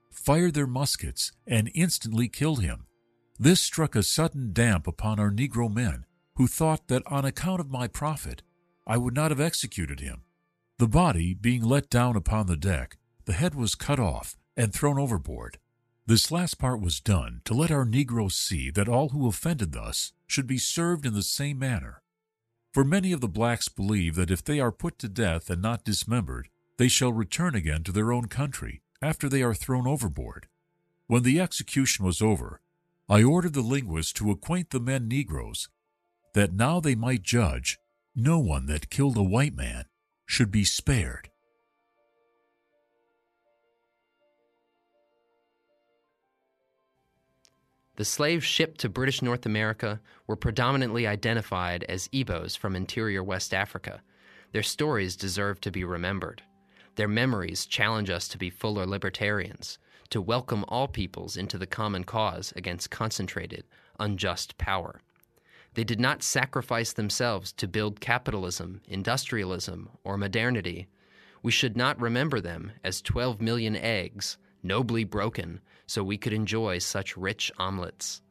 fired 0.09 0.55
their 0.55 0.65
muskets 0.65 1.31
and 1.45 1.69
instantly 1.75 2.27
killed 2.27 2.63
him. 2.63 2.87
This 3.37 3.61
struck 3.61 3.95
a 3.95 4.01
sudden 4.01 4.51
damp 4.51 4.87
upon 4.87 5.19
our 5.19 5.29
Negro 5.29 5.71
men, 5.71 6.07
who 6.37 6.47
thought 6.47 6.87
that 6.87 7.03
on 7.05 7.23
account 7.23 7.59
of 7.59 7.69
my 7.69 7.87
profit, 7.87 8.41
I 8.87 8.97
would 8.97 9.13
not 9.13 9.29
have 9.29 9.39
executed 9.39 9.99
him. 9.99 10.23
The 10.79 10.87
body 10.87 11.35
being 11.35 11.61
let 11.61 11.87
down 11.91 12.15
upon 12.15 12.47
the 12.47 12.57
deck, 12.57 12.97
the 13.25 13.33
head 13.33 13.53
was 13.53 13.75
cut 13.75 13.99
off 13.99 14.35
and 14.55 14.73
thrown 14.73 14.97
overboard. 14.97 15.59
This 16.07 16.31
last 16.31 16.55
part 16.55 16.81
was 16.81 16.99
done 16.99 17.41
to 17.45 17.53
let 17.53 17.69
our 17.69 17.85
Negroes 17.85 18.35
see 18.35 18.71
that 18.71 18.89
all 18.89 19.09
who 19.09 19.27
offended 19.27 19.71
thus 19.71 20.13
should 20.25 20.47
be 20.47 20.57
served 20.57 21.05
in 21.05 21.13
the 21.13 21.21
same 21.21 21.59
manner. 21.59 22.01
For 22.73 22.83
many 22.83 23.11
of 23.11 23.21
the 23.21 23.27
blacks 23.27 23.69
believe 23.69 24.15
that 24.15 24.31
if 24.31 24.43
they 24.43 24.59
are 24.59 24.71
put 24.71 24.97
to 24.97 25.07
death 25.07 25.51
and 25.51 25.61
not 25.61 25.85
dismembered, 25.85 26.49
they 26.77 26.87
shall 26.87 27.11
return 27.11 27.55
again 27.55 27.83
to 27.83 27.91
their 27.91 28.11
own 28.11 28.27
country 28.27 28.81
after 29.01 29.27
they 29.27 29.41
are 29.41 29.53
thrown 29.53 29.87
overboard. 29.87 30.47
When 31.07 31.23
the 31.23 31.39
execution 31.39 32.05
was 32.05 32.21
over, 32.21 32.61
I 33.09 33.23
ordered 33.23 33.53
the 33.53 33.61
linguist 33.61 34.15
to 34.17 34.31
acquaint 34.31 34.69
the 34.69 34.79
men 34.79 35.07
Negroes 35.07 35.69
that 36.33 36.53
now 36.53 36.79
they 36.79 36.95
might 36.95 37.23
judge 37.23 37.79
no 38.15 38.39
one 38.39 38.65
that 38.65 38.89
killed 38.89 39.17
a 39.17 39.23
white 39.23 39.55
man 39.55 39.85
should 40.25 40.51
be 40.51 40.63
spared. 40.63 41.29
The 47.95 48.05
slaves 48.05 48.45
shipped 48.45 48.79
to 48.81 48.89
British 48.89 49.23
North 49.23 49.47
America 49.47 49.99
were 50.27 50.35
predominantly 50.35 51.07
identified 51.07 51.83
as 51.85 52.07
Igbos 52.09 52.55
from 52.55 52.75
interior 52.75 53.23
West 53.23 53.53
Africa. 53.53 54.03
Their 54.51 54.61
stories 54.61 55.15
deserve 55.15 55.59
to 55.61 55.71
be 55.71 55.83
remembered. 55.83 56.43
Their 56.97 57.07
memories 57.07 57.67
challenge 57.67 58.09
us 58.09 58.27
to 58.27 58.39
be 58.39 58.49
fuller 58.49 58.87
libertarians, 58.87 59.77
to 60.09 60.19
welcome 60.19 60.65
all 60.67 60.87
peoples 60.87 61.37
into 61.37 61.59
the 61.59 61.67
common 61.67 62.03
cause 62.03 62.51
against 62.55 62.89
concentrated, 62.89 63.65
unjust 63.99 64.57
power. 64.57 65.01
They 65.75 65.83
did 65.83 65.99
not 65.99 66.23
sacrifice 66.23 66.93
themselves 66.93 67.51
to 67.53 67.67
build 67.67 67.99
capitalism, 67.99 68.81
industrialism, 68.87 69.89
or 70.03 70.17
modernity. 70.17 70.87
We 71.43 71.51
should 71.51 71.77
not 71.77 72.01
remember 72.01 72.41
them 72.41 72.71
as 72.83 73.03
12 73.03 73.41
million 73.41 73.75
eggs, 73.75 74.39
nobly 74.63 75.03
broken, 75.03 75.61
so 75.85 76.03
we 76.03 76.17
could 76.17 76.33
enjoy 76.33 76.79
such 76.79 77.15
rich 77.15 77.51
omelets. 77.59 78.23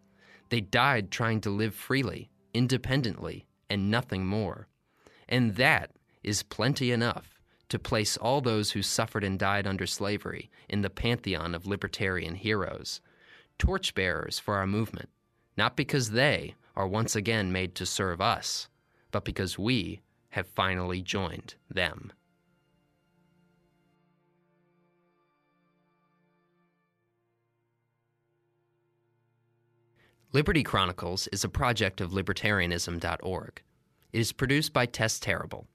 They 0.49 0.61
died 0.61 1.13
trying 1.13 1.41
to 1.43 1.51
live 1.51 1.77
freely, 1.77 2.31
independently, 2.53 3.47
and 3.71 3.93
nothing 3.93 4.27
more. 4.27 4.67
And 5.29 5.55
that 5.55 5.93
is 6.25 6.43
plenty 6.43 6.91
enough 6.91 7.36
to 7.69 7.79
place 7.79 8.17
all 8.17 8.41
those 8.41 8.73
who 8.73 8.83
suffered 8.83 9.25
and 9.25 9.39
died 9.39 9.67
under 9.67 9.87
slavery 9.87 10.51
in 10.69 10.83
the 10.83 10.91
pantheon 10.91 11.55
of 11.55 11.67
libertarian 11.67 12.35
heroes, 12.35 13.01
torchbearers 13.59 14.39
for 14.39 14.57
our 14.57 14.67
movement, 14.67 15.09
not 15.57 15.77
because 15.77 16.11
they 16.11 16.55
are 16.77 16.87
once 16.87 17.17
again 17.17 17.51
made 17.51 17.75
to 17.75 17.87
serve 17.87 18.21
us, 18.21 18.69
but 19.11 19.25
because 19.25 19.59
we 19.59 20.01
have 20.31 20.47
finally 20.47 21.01
joined 21.01 21.55
them. 21.71 22.13
Liberty 30.33 30.63
Chronicles 30.63 31.29
is 31.29 31.45
a 31.45 31.49
project 31.49 32.03
of 32.03 32.11
libertarianism.org. 32.11 33.63
It 34.13 34.21
is 34.21 34.33
produced 34.33 34.75
by 34.75 34.85
Tess 34.85 35.19
Terrible. 35.19 35.67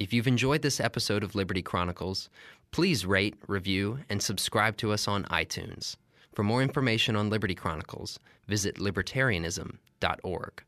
If 0.00 0.14
you've 0.14 0.26
enjoyed 0.26 0.62
this 0.62 0.80
episode 0.80 1.22
of 1.22 1.34
Liberty 1.34 1.60
Chronicles, 1.60 2.30
please 2.70 3.04
rate, 3.04 3.34
review, 3.46 3.98
and 4.08 4.22
subscribe 4.22 4.78
to 4.78 4.92
us 4.92 5.06
on 5.06 5.24
iTunes. 5.24 5.96
For 6.34 6.42
more 6.42 6.62
information 6.62 7.16
on 7.16 7.28
Liberty 7.28 7.54
Chronicles, 7.54 8.18
visit 8.48 8.76
libertarianism.org. 8.76 10.64